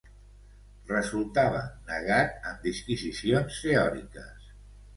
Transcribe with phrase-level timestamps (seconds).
[0.91, 1.59] Resultava
[1.93, 4.53] negat en disquisicions teòriques.